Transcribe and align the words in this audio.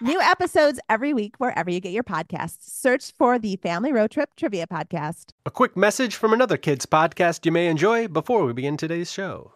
New 0.00 0.20
episodes 0.20 0.80
every 0.88 1.14
week 1.14 1.36
wherever 1.38 1.70
you 1.70 1.80
get 1.80 1.92
your 1.92 2.02
podcasts. 2.02 2.62
Search 2.62 3.12
for 3.12 3.38
the 3.38 3.56
Family 3.56 3.92
Road 3.92 4.10
Trip 4.10 4.30
Trivia 4.36 4.66
Podcast. 4.66 5.30
A 5.46 5.50
quick 5.50 5.76
message 5.76 6.16
from 6.16 6.32
another 6.32 6.56
kids 6.56 6.84
podcast 6.84 7.46
you 7.46 7.52
may 7.52 7.68
enjoy 7.68 8.08
before 8.08 8.44
we 8.44 8.52
begin 8.52 8.76
today's 8.76 9.10
show. 9.12 9.52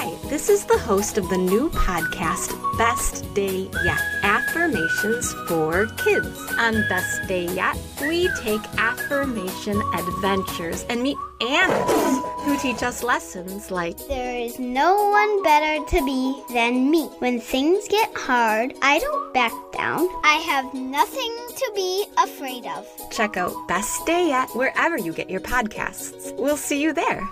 Hi, 0.00 0.14
this 0.28 0.48
is 0.48 0.64
the 0.64 0.78
host 0.78 1.18
of 1.18 1.28
the 1.28 1.36
new 1.36 1.70
podcast, 1.70 2.54
Best 2.78 3.34
Day 3.34 3.68
Yet 3.84 4.00
Affirmations 4.22 5.34
for 5.48 5.86
Kids. 5.96 6.40
On 6.56 6.74
Best 6.88 7.26
Day 7.26 7.46
Yet, 7.46 7.76
we 8.02 8.28
take 8.38 8.60
affirmation 8.78 9.82
adventures 9.96 10.84
and 10.88 11.02
meet 11.02 11.16
animals 11.40 12.24
who 12.44 12.56
teach 12.58 12.84
us 12.84 13.02
lessons 13.02 13.72
like 13.72 13.98
There 14.06 14.38
is 14.38 14.60
no 14.60 15.10
one 15.10 15.42
better 15.42 15.84
to 15.86 16.04
be 16.04 16.44
than 16.54 16.92
me. 16.92 17.06
When 17.18 17.40
things 17.40 17.88
get 17.88 18.16
hard, 18.16 18.74
I 18.80 19.00
don't 19.00 19.34
back 19.34 19.50
down. 19.72 20.06
I 20.22 20.36
have 20.46 20.72
nothing 20.74 21.36
to 21.56 21.72
be 21.74 22.04
afraid 22.22 22.66
of. 22.66 22.86
check 23.10 23.36
out 23.36 23.52
Best 23.66 24.06
Day 24.06 24.28
Yet 24.28 24.48
wherever 24.50 24.96
you 24.96 25.12
get 25.12 25.28
your 25.28 25.40
podcasts. 25.40 26.32
We'll 26.36 26.56
see 26.56 26.80
you 26.80 26.92
there. 26.92 27.28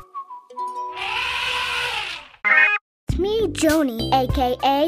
Joni, 3.56 4.12
aka 4.12 4.86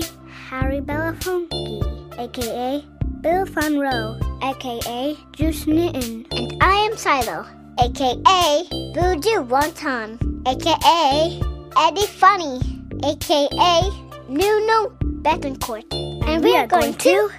Harry 0.50 0.80
Belafonte, 0.80 2.18
aka 2.18 2.84
Bill 3.22 3.46
Van 3.46 3.78
Row, 3.78 4.18
aka 4.42 5.16
Juice 5.32 5.66
Newton, 5.66 6.26
and 6.32 6.52
I 6.60 6.74
am 6.74 6.94
Shiloh, 6.94 7.46
aka 7.80 8.64
Voodoo 8.92 9.42
Wonton, 9.48 10.18
aka 10.46 11.40
Eddie 11.78 12.06
Funny, 12.08 12.60
aka 13.04 13.90
Nuno 14.28 14.90
Bettencourt, 15.22 15.84
and 16.28 16.44
we 16.44 16.54
are 16.54 16.66
going 16.66 16.92
to 16.92 17.30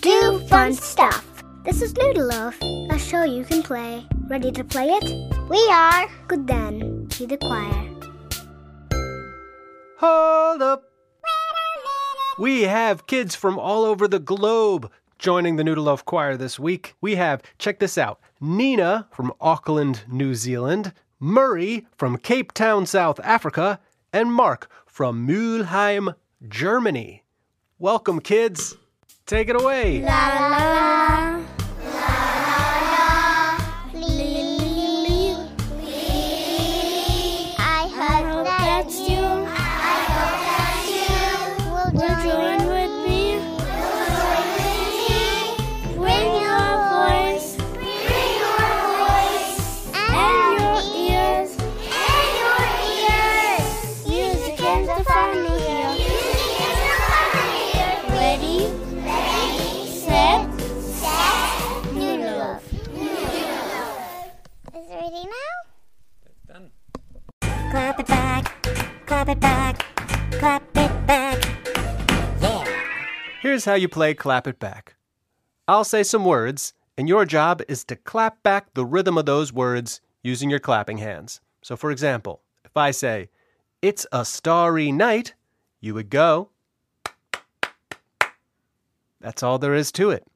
do 0.00 0.38
fun 0.48 0.74
stuff. 0.74 1.24
This 1.62 1.82
is 1.82 1.94
Noodle 1.96 2.26
Loaf, 2.26 2.60
a 2.90 2.98
show 2.98 3.22
you 3.22 3.44
can 3.44 3.62
play. 3.62 4.04
Ready 4.26 4.50
to 4.50 4.64
play 4.64 4.88
it? 4.88 5.04
We 5.48 5.64
are. 5.70 6.08
Good 6.26 6.48
then, 6.48 7.06
to 7.10 7.28
the 7.28 7.36
choir. 7.36 7.97
Hold 10.00 10.62
up! 10.62 10.84
We 12.38 12.62
have 12.62 13.08
kids 13.08 13.34
from 13.34 13.58
all 13.58 13.82
over 13.82 14.06
the 14.06 14.20
globe 14.20 14.92
joining 15.18 15.56
the 15.56 15.64
Noodle 15.64 15.86
Loaf 15.86 16.04
Choir 16.04 16.36
this 16.36 16.56
week. 16.56 16.94
We 17.00 17.16
have, 17.16 17.42
check 17.58 17.80
this 17.80 17.98
out, 17.98 18.20
Nina 18.40 19.08
from 19.10 19.32
Auckland, 19.40 20.04
New 20.06 20.36
Zealand, 20.36 20.92
Murray 21.18 21.88
from 21.96 22.16
Cape 22.16 22.52
Town, 22.52 22.86
South 22.86 23.18
Africa, 23.24 23.80
and 24.12 24.32
Mark 24.32 24.70
from 24.86 25.26
Mülheim, 25.26 26.14
Germany. 26.48 27.24
Welcome, 27.80 28.20
kids. 28.20 28.76
Take 29.26 29.48
it 29.48 29.60
away. 29.60 30.06
I 30.06 30.87
clap 69.28 69.36
it 69.36 69.40
back, 69.40 69.78
clap 70.32 70.62
it 70.76 71.06
back. 71.06 71.44
Here's 73.40 73.64
how 73.64 73.74
you 73.74 73.88
play 73.88 74.14
Clap 74.14 74.46
It 74.46 74.58
Back. 74.58 74.96
I'll 75.66 75.84
say 75.84 76.02
some 76.02 76.24
words, 76.24 76.72
and 76.96 77.08
your 77.08 77.24
job 77.24 77.62
is 77.68 77.84
to 77.84 77.96
clap 77.96 78.42
back 78.42 78.74
the 78.74 78.84
rhythm 78.84 79.18
of 79.18 79.26
those 79.26 79.52
words 79.52 80.00
using 80.22 80.50
your 80.50 80.58
clapping 80.58 80.98
hands. 80.98 81.40
So, 81.62 81.76
for 81.76 81.90
example, 81.90 82.40
if 82.64 82.76
I 82.76 82.90
say, 82.90 83.28
It's 83.80 84.06
a 84.10 84.24
starry 84.24 84.90
night, 84.90 85.34
you 85.80 85.94
would 85.94 86.10
go. 86.10 86.50
That's 89.20 89.42
all 89.42 89.58
there 89.58 89.74
is 89.74 89.92
to 89.92 90.10
it. 90.10 90.26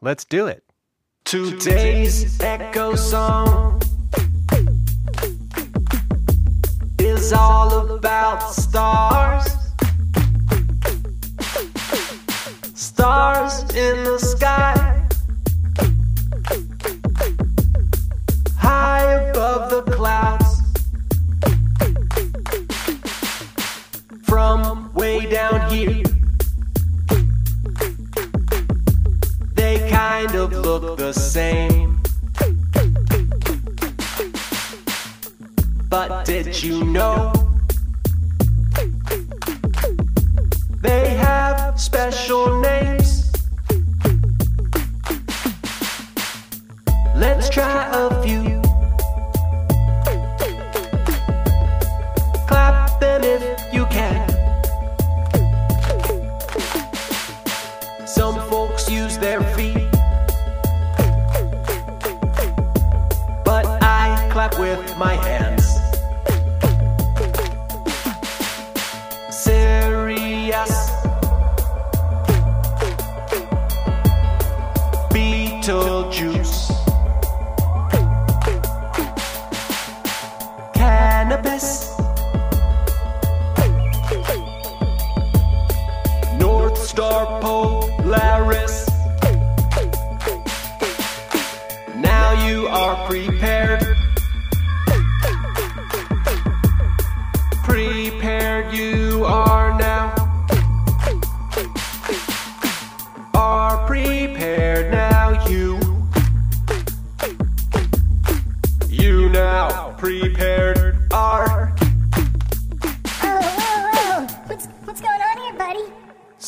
Let's 0.00 0.24
do 0.24 0.48
it. 0.48 0.64
Today's 1.24 2.40
Echo 2.40 2.96
Song 2.96 3.79
is 7.20 7.32
all 7.34 7.90
about 7.90 8.40
stars. 8.50 9.44
Stars 12.74 13.60
in 13.74 14.04
the 14.04 14.18
sky, 14.18 14.74
high 18.56 19.12
above 19.28 19.70
the 19.70 19.82
clouds. 19.92 20.62
From 24.22 24.92
way 24.94 25.26
down 25.26 25.70
here, 25.70 26.02
they 29.54 29.90
kind 29.90 30.34
of 30.34 30.52
look 30.52 30.96
the 30.96 31.12
same. 31.12 31.99
But 35.90 36.24
did 36.24 36.62
you 36.62 36.84
know 36.84 37.32
they 40.80 41.10
have 41.16 41.80
special 41.80 42.60
names? 42.60 43.32
Let's 47.16 47.50
try 47.50 47.88
a 47.92 48.22
few. 48.22 48.59
Betelgeuse. 75.60 76.40
Canopus. 76.40 76.79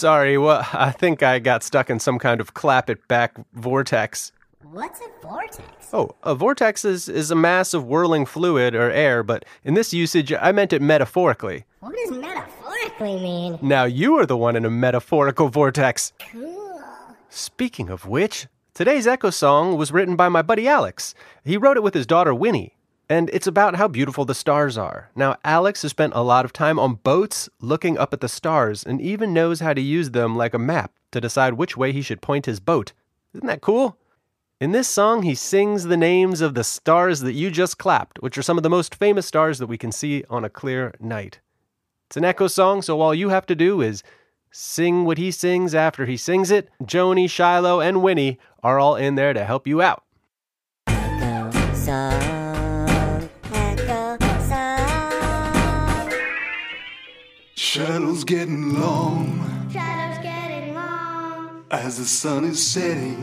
Sorry, 0.02 0.36
well, 0.36 0.66
I 0.72 0.90
think 0.90 1.22
I 1.22 1.38
got 1.38 1.62
stuck 1.62 1.88
in 1.88 2.00
some 2.00 2.18
kind 2.18 2.40
of 2.40 2.54
clap 2.54 2.90
it 2.90 3.06
back 3.06 3.36
vortex. 3.52 4.32
What's 4.72 5.00
a 5.00 5.04
vortex? 5.22 5.62
Oh, 5.92 6.16
a 6.24 6.34
vortex 6.34 6.84
is, 6.84 7.08
is 7.08 7.30
a 7.30 7.36
mass 7.36 7.72
of 7.72 7.84
whirling 7.84 8.26
fluid 8.26 8.74
or 8.74 8.90
air, 8.90 9.22
but 9.22 9.44
in 9.62 9.74
this 9.74 9.94
usage, 9.94 10.32
I 10.32 10.50
meant 10.50 10.72
it 10.72 10.82
metaphorically. 10.82 11.66
What 11.78 11.94
does 11.94 12.18
metaphorically 12.18 13.14
mean? 13.20 13.60
Now 13.62 13.84
you 13.84 14.18
are 14.18 14.26
the 14.26 14.36
one 14.36 14.56
in 14.56 14.64
a 14.64 14.70
metaphorical 14.70 15.50
vortex. 15.50 16.12
Cool. 16.32 16.82
Speaking 17.28 17.88
of 17.88 18.04
which, 18.04 18.48
today's 18.74 19.06
Echo 19.06 19.30
song 19.30 19.76
was 19.76 19.92
written 19.92 20.16
by 20.16 20.28
my 20.28 20.42
buddy 20.42 20.66
Alex. 20.66 21.14
He 21.44 21.56
wrote 21.56 21.76
it 21.76 21.84
with 21.84 21.94
his 21.94 22.08
daughter 22.08 22.34
Winnie, 22.34 22.76
and 23.12 23.28
it's 23.30 23.46
about 23.46 23.76
how 23.76 23.86
beautiful 23.86 24.24
the 24.24 24.34
stars 24.34 24.78
are. 24.78 25.10
Now, 25.14 25.36
Alex 25.44 25.82
has 25.82 25.90
spent 25.90 26.14
a 26.16 26.22
lot 26.22 26.46
of 26.46 26.52
time 26.54 26.78
on 26.78 26.94
boats 26.94 27.46
looking 27.60 27.98
up 27.98 28.14
at 28.14 28.22
the 28.22 28.28
stars 28.28 28.82
and 28.84 29.02
even 29.02 29.34
knows 29.34 29.60
how 29.60 29.74
to 29.74 29.82
use 29.82 30.12
them 30.12 30.34
like 30.34 30.54
a 30.54 30.58
map 30.58 30.94
to 31.10 31.20
decide 31.20 31.52
which 31.52 31.76
way 31.76 31.92
he 31.92 32.00
should 32.00 32.22
point 32.22 32.46
his 32.46 32.58
boat. 32.58 32.94
Isn't 33.34 33.48
that 33.48 33.60
cool? 33.60 33.98
In 34.62 34.72
this 34.72 34.88
song, 34.88 35.24
he 35.24 35.34
sings 35.34 35.84
the 35.84 35.96
names 35.98 36.40
of 36.40 36.54
the 36.54 36.64
stars 36.64 37.20
that 37.20 37.34
you 37.34 37.50
just 37.50 37.76
clapped, 37.76 38.22
which 38.22 38.38
are 38.38 38.42
some 38.42 38.56
of 38.56 38.62
the 38.62 38.70
most 38.70 38.94
famous 38.94 39.26
stars 39.26 39.58
that 39.58 39.66
we 39.66 39.76
can 39.76 39.92
see 39.92 40.24
on 40.30 40.42
a 40.42 40.48
clear 40.48 40.94
night. 40.98 41.40
It's 42.08 42.16
an 42.16 42.24
echo 42.24 42.46
song, 42.46 42.80
so 42.80 43.02
all 43.02 43.14
you 43.14 43.28
have 43.28 43.44
to 43.44 43.54
do 43.54 43.82
is 43.82 44.02
sing 44.50 45.04
what 45.04 45.18
he 45.18 45.30
sings 45.30 45.74
after 45.74 46.06
he 46.06 46.16
sings 46.16 46.50
it. 46.50 46.70
Joni, 46.82 47.28
Shiloh, 47.28 47.80
and 47.80 48.02
Winnie 48.02 48.38
are 48.62 48.78
all 48.78 48.96
in 48.96 49.16
there 49.16 49.34
to 49.34 49.44
help 49.44 49.66
you 49.66 49.82
out. 49.82 50.02
Echo 50.86 51.74
song, 51.74 52.41
Shadows 57.72 58.24
getting 58.24 58.78
long 58.78 59.70
Shadows 59.72 60.22
getting 60.22 60.74
long 60.74 61.64
as 61.70 61.96
the 61.96 62.04
sun 62.04 62.44
is 62.44 62.62
setting. 62.62 63.16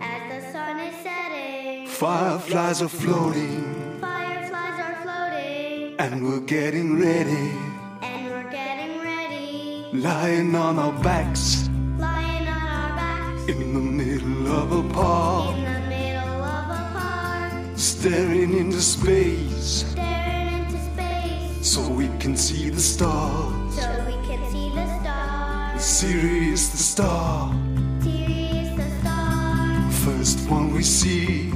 as 0.00 0.42
the 0.46 0.52
sun 0.52 0.78
is 0.80 0.94
setting. 1.02 1.86
Fireflies 1.86 2.80
are 2.80 2.88
floating 2.88 3.98
Fireflies 4.00 4.80
are 4.80 4.96
floating, 5.02 5.96
and 5.98 6.24
we're 6.26 6.40
getting 6.40 6.98
ready. 6.98 7.52
and 8.00 8.30
we're 8.30 8.50
getting 8.50 9.02
ready. 9.02 9.84
Lying 9.92 10.54
on 10.54 10.78
our 10.78 10.94
backs 11.02 11.68
Lying 11.98 12.48
on 12.48 12.68
our 12.68 12.96
backs 12.96 13.50
in 13.50 13.74
the 13.74 13.80
middle 13.80 14.46
of 14.48 14.72
a 14.72 14.94
park. 14.94 15.58
in 15.58 15.64
the 15.64 15.88
middle 15.90 16.42
of 16.42 16.70
a 16.70 16.98
park, 16.98 17.52
Staring 17.76 18.56
into 18.56 18.80
space 18.80 19.10
staring 19.20 19.36
into 19.36 19.84
space 19.84 19.89
so 21.70 21.88
we 21.88 22.08
can 22.18 22.36
see 22.36 22.68
the 22.68 22.80
stars. 22.80 23.76
so 23.76 23.86
we 24.04 24.14
can 24.26 24.42
see 24.50 24.70
the 24.70 24.86
stars. 24.98 25.80
Sirius 25.80 26.68
the 26.70 26.78
star, 26.78 27.54
Sirius 28.02 28.70
the 28.76 28.90
star, 28.98 29.90
first 30.04 30.50
one 30.50 30.74
we 30.74 30.82
see, 30.82 31.52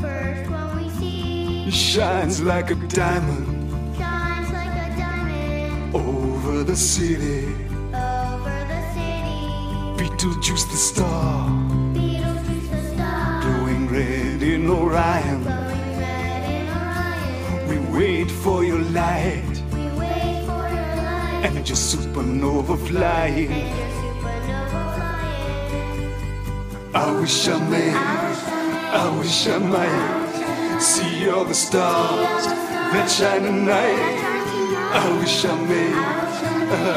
first 0.00 0.48
one 0.48 0.70
we 0.78 0.88
see, 1.00 1.68
shines 1.68 2.40
like 2.40 2.70
a 2.70 2.76
diamond 2.76 3.72
shines 3.98 4.52
like 4.52 4.76
a 4.86 4.88
diamond 5.02 5.96
over 5.96 6.62
the 6.62 6.76
city. 6.76 7.46
over 7.92 8.56
the 8.72 8.82
city. 8.94 9.98
Betelgeuse 9.98 10.66
the 10.66 10.76
star, 10.76 11.50
Betelgeuse 11.92 12.68
the 12.70 12.82
star, 12.94 13.42
glowing 13.42 13.88
red 13.88 14.42
in 14.42 14.70
Orion. 14.70 15.42
glowing 15.42 15.98
red 15.98 16.42
in 16.54 16.68
Orion. 16.70 17.68
We 17.68 17.98
wait 17.98 18.30
for 18.30 18.62
your 18.62 18.82
light 19.00 19.45
supernova 21.86 22.76
flying. 22.88 23.52
and 23.52 23.68
your 23.70 23.86
supernova 24.00 24.90
flying. 24.96 25.76
I 26.94 27.20
wish 27.20 27.48
I 27.48 27.58
may, 27.70 27.92
I 29.02 29.18
wish 29.18 29.46
I 29.46 29.58
might 29.58 30.80
see 30.80 31.28
all 31.28 31.44
the 31.44 31.54
stars 31.54 32.46
that 32.92 33.08
shine 33.08 33.42
tonight. 33.42 34.16
I 35.02 35.18
wish 35.20 35.44
I 35.44 35.54
may, 35.70 35.92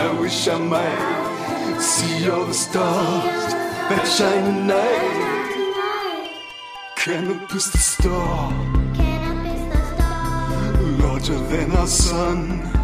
I 0.07 0.19
wish 0.19 0.47
I 0.47 0.57
might 0.57 1.79
see 1.79 2.27
all 2.29 2.45
the 2.45 2.53
stars 2.53 3.53
that 3.89 4.05
shine 4.05 4.45
tonight. 4.45 5.19
Canopus 6.95 7.69
the 7.69 7.77
star, 7.77 8.51
Canopus 8.95 9.61
the 9.71 9.81
star, 9.95 10.81
larger 11.01 11.39
than 11.51 11.71
our 11.73 11.87
sun, 11.87 12.78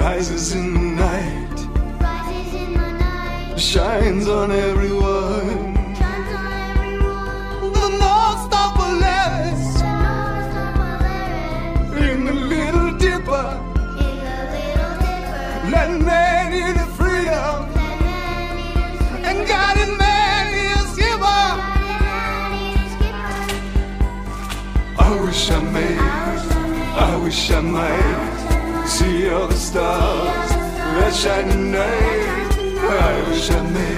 rises 0.00 0.54
in 0.54 0.72
the 0.72 0.80
night, 0.80 1.56
rises 2.00 2.54
in 2.54 2.72
the 2.72 2.90
night, 2.92 3.60
shines 3.60 4.26
on 4.28 4.50
everyone. 4.50 5.74
shines 5.94 6.32
on 6.40 6.52
everyone. 6.70 7.72
The 7.80 7.88
North 8.04 8.40
Star 8.46 8.68
Polaris 8.76 9.62
The 9.76 9.92
North 10.00 10.44
Star 10.48 10.70
Polaris 10.78 12.12
in 12.12 12.24
the 12.24 12.32
Little 12.32 12.90
Dipper. 13.04 13.48
in 14.04 14.14
the 14.24 14.38
Little 14.54 14.94
Dipper. 15.04 15.68
Let 15.74 15.90
man 16.08 16.74
freedom 16.98 17.58
Let 17.74 18.00
man 18.00 18.58
eat 18.58 18.80
his 18.88 19.26
and 19.28 19.38
God 19.52 19.76
in 19.84 19.92
man 19.98 20.46
is 20.72 20.96
giver. 20.96 21.40
God 21.60 21.80
in 21.92 22.00
man 22.08 22.52
eat 22.64 22.78
his 22.80 22.92
skipper. 22.94 23.34
I 24.98 25.10
wish 25.24 25.50
I 25.50 25.60
may, 25.74 25.94
I 27.08 27.16
wish 27.22 27.50
I 27.50 27.60
might 27.60 28.39
see 29.00 29.30
all 29.30 29.46
the 29.46 29.56
stars 29.56 30.50
that 30.96 31.14
shine 31.14 31.48
tonight. 31.48 32.50
I 33.08 33.12
wish 33.28 33.50
I 33.50 33.62
may, 33.76 33.96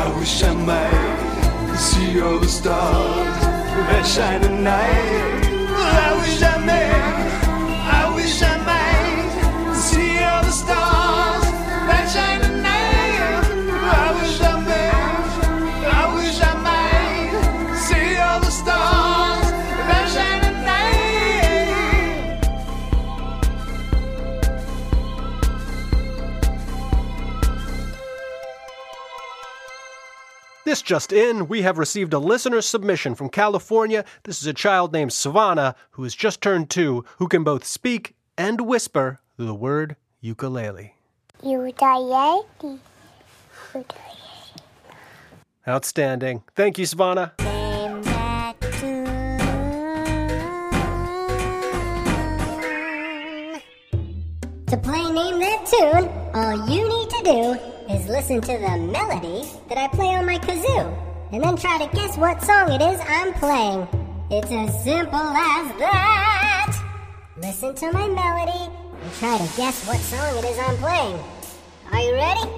I 0.00 0.02
wish 0.18 0.42
I 0.50 0.54
might 0.70 1.76
see 1.76 2.20
all 2.20 2.38
the 2.38 2.52
stars 2.60 3.40
that 3.88 4.04
shine 4.14 4.40
tonight. 4.40 5.42
I 6.04 6.08
wish 6.20 6.42
I 6.52 6.56
may, 6.68 6.91
This 30.64 30.80
just 30.80 31.12
in, 31.12 31.48
we 31.48 31.62
have 31.62 31.76
received 31.76 32.12
a 32.12 32.20
listener 32.20 32.60
submission 32.60 33.16
from 33.16 33.30
California. 33.30 34.04
This 34.22 34.40
is 34.40 34.46
a 34.46 34.52
child 34.52 34.92
named 34.92 35.12
Savannah 35.12 35.74
who 35.92 36.04
has 36.04 36.14
just 36.14 36.40
turned 36.40 36.70
two, 36.70 37.04
who 37.18 37.26
can 37.26 37.42
both 37.42 37.64
speak 37.64 38.14
and 38.38 38.60
whisper 38.60 39.18
the 39.36 39.54
word 39.54 39.96
ukulele. 40.20 40.94
Ukulele. 41.42 42.46
Outstanding. 45.66 46.44
Thank 46.54 46.78
you, 46.78 46.86
Savannah. 46.86 47.32
Name 47.40 48.02
that 48.02 48.60
tune. 48.60 49.38
To 54.66 54.76
play 54.76 55.10
Name 55.10 55.40
That 55.40 55.66
Tune, 55.66 56.08
all 56.34 56.68
you 56.68 56.88
need 56.88 57.10
to 57.10 57.22
do 57.24 57.71
is 57.94 58.08
listen 58.08 58.40
to 58.40 58.52
the 58.52 58.76
melody 58.78 59.48
that 59.68 59.78
I 59.78 59.88
play 59.88 60.14
on 60.14 60.26
my 60.26 60.38
kazoo, 60.38 60.96
and 61.32 61.42
then 61.42 61.56
try 61.56 61.78
to 61.78 61.94
guess 61.94 62.16
what 62.16 62.42
song 62.42 62.72
it 62.72 62.80
is 62.80 63.00
I'm 63.06 63.32
playing. 63.34 63.86
It's 64.30 64.50
as 64.50 64.84
simple 64.84 65.18
as 65.18 65.78
that. 65.78 66.74
Listen 67.36 67.74
to 67.74 67.92
my 67.92 68.08
melody 68.08 68.72
and 69.02 69.12
try 69.14 69.36
to 69.36 69.56
guess 69.56 69.86
what 69.86 69.98
song 69.98 70.38
it 70.38 70.44
is 70.44 70.58
I'm 70.58 70.76
playing. 70.76 71.18
Are 71.92 72.00
you 72.00 72.14
ready? 72.14 72.48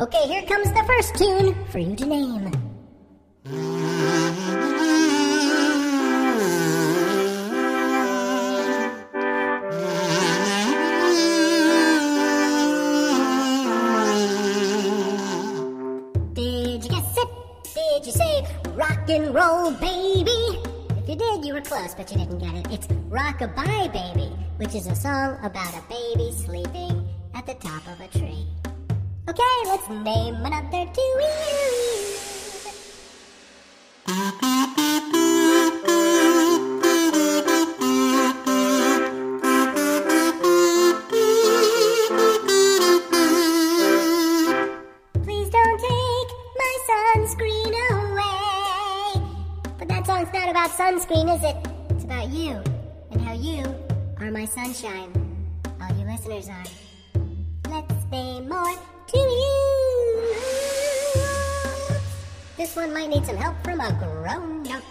Okay, 0.00 0.26
here 0.26 0.42
comes 0.46 0.68
the 0.72 0.84
first 0.86 1.14
tune 1.16 1.54
for 1.66 1.78
you 1.78 1.94
to 1.96 2.06
name. 2.06 2.50
But 21.92 22.10
you 22.10 22.18
didn't 22.18 22.38
get 22.38 22.54
it. 22.54 22.66
It's 22.72 22.86
Rockabye 22.86 23.92
Baby, 23.92 24.32
which 24.56 24.74
is 24.74 24.86
a 24.86 24.94
song 24.94 25.36
about 25.42 25.74
a 25.74 25.82
baby 25.88 26.32
sleeping 26.32 27.06
at 27.34 27.44
the 27.46 27.54
top 27.54 27.86
of 27.88 28.00
a 28.00 28.08
tree. 28.08 28.46
Okay, 29.28 29.42
let's 29.66 29.88
name 29.90 30.36
another 30.36 30.90
tune. 34.64 34.83
Sunshine. 54.74 55.12
All 55.80 55.96
you 55.96 56.04
listeners 56.04 56.48
are. 56.48 56.64
Let's 57.70 57.94
say 58.10 58.40
more 58.40 58.74
to 59.06 59.18
you. 59.18 60.34
This 62.56 62.74
one 62.74 62.92
might 62.92 63.08
need 63.08 63.24
some 63.24 63.36
help 63.36 63.62
from 63.62 63.80
a 63.80 63.92
grown 63.92 64.66
up. 64.72 64.82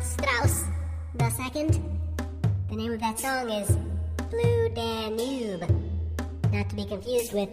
Strauss 0.00 0.64
the 1.14 1.28
second. 1.30 1.80
The 2.70 2.76
name 2.76 2.92
of 2.92 3.00
that 3.00 3.18
song 3.18 3.50
is 3.50 3.76
Blue 4.30 4.68
Danube. 4.68 5.68
Not 6.52 6.70
to 6.70 6.76
be 6.76 6.84
confused 6.84 7.32
with 7.32 7.48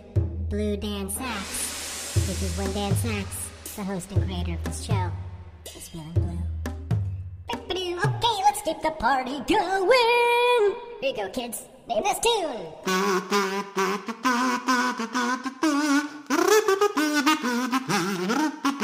Blue 0.49 0.77
Dan 0.77 1.09
Saks, 1.09 2.15
which 2.27 2.43
is 2.43 2.55
when 2.57 2.71
Dan 2.73 2.91
Saks, 2.93 3.75
the 3.75 3.83
host 3.83 4.11
and 4.11 4.23
creator 4.25 4.53
of 4.53 4.63
this 4.63 4.83
show, 4.83 5.11
is 5.75 5.89
feeling 5.89 6.11
blue. 6.11 6.37
Okay, 7.51 8.35
let's 8.43 8.61
keep 8.61 8.79
the 8.81 8.91
party 8.91 9.39
going. 9.47 10.75
Here 11.01 11.09
you 11.09 11.15
go, 11.15 11.29
kids. 11.29 11.63
Name 11.87 12.03
this 12.03 12.19
tune. 12.19 12.67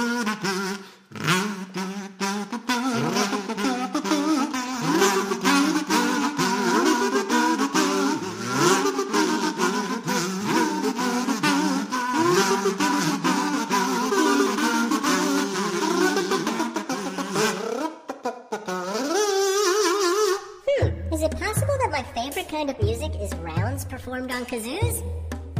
performed 23.91 24.31
on 24.31 24.45
kazoos? 24.45 25.03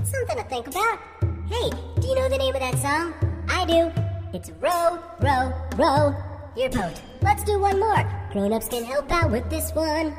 Something 0.05 0.38
to 0.38 0.43
think 0.45 0.67
about. 0.67 1.00
Hey, 1.50 1.69
do 2.00 2.07
you 2.07 2.15
know 2.15 2.29
the 2.29 2.38
name 2.38 2.55
of 2.55 2.61
that 2.61 2.77
song? 2.77 3.13
I 3.50 3.65
do. 3.65 3.91
It's 4.33 4.50
Row, 4.51 5.00
Row, 5.19 5.53
Row 5.75 6.15
Your 6.55 6.69
Boat. 6.69 7.01
Let's 7.21 7.43
do 7.43 7.59
one 7.59 7.77
more. 7.77 8.09
Grown 8.31 8.53
ups 8.53 8.69
can 8.69 8.85
help 8.85 9.11
out 9.11 9.31
with 9.31 9.50
this 9.50 9.71
one. 9.73 10.15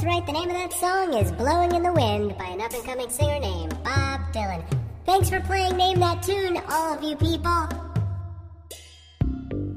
That's 0.00 0.14
right, 0.14 0.24
the 0.24 0.32
name 0.32 0.48
of 0.48 0.56
that 0.56 0.72
song 0.72 1.12
is 1.12 1.30
Blowing 1.30 1.74
in 1.74 1.82
the 1.82 1.92
Wind 1.92 2.38
by 2.38 2.46
an 2.46 2.62
up 2.62 2.72
and 2.72 2.82
coming 2.84 3.10
singer 3.10 3.38
named 3.38 3.76
Bob 3.84 4.22
Dylan. 4.32 4.64
Thanks 5.04 5.28
for 5.28 5.40
playing 5.40 5.76
Name 5.76 6.00
That 6.00 6.22
Tune, 6.22 6.58
all 6.70 6.94
of 6.94 7.02
you 7.02 7.16
people. 7.16 7.68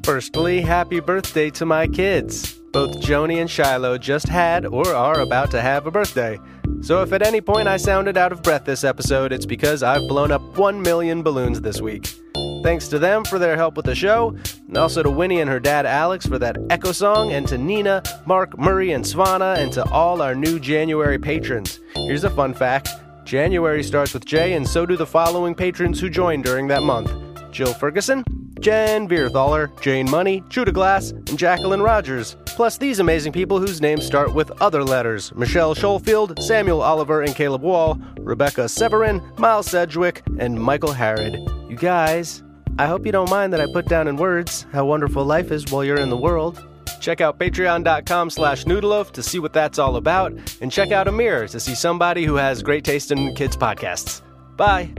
Firstly, 0.06 0.62
happy 0.62 1.02
birthday 1.02 1.50
to 1.50 1.66
my 1.66 1.88
kids. 1.88 2.54
Both 2.72 3.02
Joni 3.02 3.42
and 3.42 3.52
Shiloh 3.52 3.98
just 3.98 4.30
had 4.30 4.66
or 4.66 4.88
are 4.96 5.20
about 5.20 5.52
to 5.52 5.60
have 5.60 5.88
a 5.88 5.92
birthday. 5.92 6.40
So 6.80 7.02
if 7.02 7.12
at 7.12 7.22
any 7.22 7.42
point 7.42 7.68
I 7.68 7.76
sounded 7.76 8.16
out 8.16 8.32
of 8.32 8.42
breath 8.44 8.64
this 8.64 8.86
episode, 8.86 9.34
it's 9.34 9.46
because 9.46 9.84
I've 9.84 10.08
blown 10.08 10.32
up 10.32 10.58
1 10.58 10.82
million 10.82 11.22
balloons 11.22 11.60
this 11.60 11.82
week. 11.82 12.16
Thanks 12.64 12.88
to 12.88 12.98
them 12.98 13.26
for 13.26 13.38
their 13.40 13.58
help 13.58 13.76
with 13.76 13.86
the 13.86 13.94
show, 13.94 14.38
and 14.68 14.78
also 14.78 15.04
to 15.04 15.10
Winnie 15.10 15.42
and 15.42 15.50
her 15.50 15.60
dad 15.60 15.86
Alex 15.86 16.26
for 16.26 16.40
that 16.40 16.58
echo 16.70 16.94
song, 16.94 17.34
and 17.34 17.46
to 17.50 17.58
Nina, 17.58 18.02
Mark, 18.26 18.58
Murray, 18.58 18.94
and 18.94 19.06
Savannah, 19.06 19.56
and 19.58 19.72
to 19.74 19.84
all 19.90 20.22
our 20.22 20.34
new 20.34 20.60
January 20.60 21.20
patrons. 21.20 21.82
Here's 21.94 22.24
a 22.24 22.30
fun 22.30 22.54
fact 22.54 22.88
January 23.26 23.84
starts 23.84 24.14
with 24.14 24.26
J, 24.26 24.54
and 24.54 24.66
so 24.68 24.86
do 24.86 24.96
the 24.96 25.06
following 25.06 25.54
patrons 25.54 26.00
who 26.00 26.10
joined 26.10 26.46
during 26.46 26.68
that 26.68 26.84
month 26.84 27.12
Jill 27.52 27.74
Ferguson, 27.74 28.24
Jen 28.62 29.10
Vierthaler, 29.10 29.70
Jane 29.82 30.10
Money, 30.10 30.42
Judah 30.48 30.72
Glass, 30.72 31.12
and 31.12 31.38
Jacqueline 31.38 31.82
Rogers. 31.82 32.38
Plus 32.46 32.78
these 32.78 33.00
amazing 33.00 33.34
people 33.34 33.60
whose 33.60 33.82
names 33.82 34.06
start 34.06 34.34
with 34.34 34.52
other 34.62 34.86
letters 34.86 35.34
Michelle 35.36 35.76
Schofield, 35.76 36.42
Samuel 36.42 36.82
Oliver 36.82 37.24
and 37.24 37.36
Caleb 37.36 37.62
Wall, 37.62 38.00
Rebecca 38.20 38.70
Severin, 38.70 39.22
Miles 39.38 39.68
Sedgwick, 39.68 40.22
and 40.40 40.58
Michael 40.58 40.94
Harrod. 40.94 41.34
You 41.70 41.76
guys, 41.76 42.42
I 42.80 42.88
hope 42.88 43.06
you 43.06 43.12
don't 43.12 43.30
mind 43.30 43.54
that 43.54 43.62
I 43.62 43.66
put 43.72 43.88
down 43.88 44.08
in 44.08 44.18
words 44.18 44.66
how 44.72 44.86
wonderful 44.86 45.24
life 45.24 45.52
is 45.52 45.72
while 45.72 45.84
you're 45.84 46.00
in 46.00 46.10
the 46.10 46.18
world. 46.18 46.64
Check 47.00 47.22
out 47.22 47.38
patreon.com 47.38 48.30
slash 48.30 48.64
noodleloaf 48.64 49.12
to 49.12 49.24
see 49.24 49.40
what 49.40 49.54
that's 49.54 49.78
all 49.78 49.98
about, 49.98 50.34
and 50.62 50.72
check 50.72 50.92
out 50.92 51.08
Amir 51.08 51.48
to 51.50 51.60
see 51.60 51.76
somebody 51.76 52.24
who 52.24 52.36
has 52.36 52.64
great 52.64 52.84
taste 52.84 53.12
in 53.12 53.36
kids' 53.36 53.58
podcasts. 53.58 54.22
Bye. 54.56 54.94